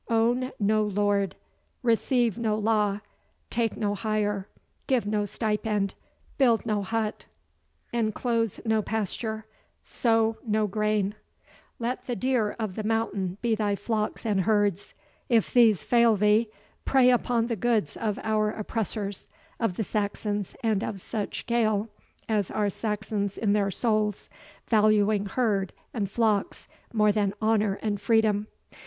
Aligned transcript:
Own 0.09 0.51
no 0.59 0.81
lord 0.83 1.35
receive 1.83 2.35
no 2.39 2.55
law 2.57 3.01
take 3.51 3.77
no 3.77 3.93
hire 3.93 4.47
give 4.87 5.05
no 5.05 5.25
stipend 5.25 5.93
build 6.39 6.65
no 6.65 6.81
hut 6.81 7.27
enclose 7.93 8.59
no 8.65 8.81
pasture 8.81 9.45
sow 9.83 10.37
no 10.43 10.65
grain; 10.65 11.13
let 11.77 12.07
the 12.07 12.15
deer 12.15 12.55
of 12.57 12.73
the 12.73 12.83
mountain 12.83 13.37
be 13.43 13.53
thy 13.53 13.75
flocks 13.75 14.25
and 14.25 14.41
herds 14.41 14.95
if 15.29 15.53
these 15.53 15.83
fail 15.83 16.15
thee, 16.15 16.49
prey 16.83 17.11
upon 17.11 17.45
the 17.45 17.55
goods 17.55 17.95
of 17.95 18.17
our 18.23 18.49
oppressors 18.49 19.29
of 19.59 19.75
the 19.75 19.83
Saxons, 19.83 20.55
and 20.63 20.83
of 20.83 20.99
such 20.99 21.45
Gael 21.45 21.89
as 22.27 22.49
are 22.49 22.71
Saxons 22.71 23.37
in 23.37 23.53
their 23.53 23.69
souls, 23.69 24.31
valuing 24.65 25.27
herds 25.27 25.73
and 25.93 26.09
flocks 26.09 26.67
more 26.91 27.11
than 27.11 27.35
honour 27.39 27.75
and 27.83 28.01
freedom. 28.01 28.47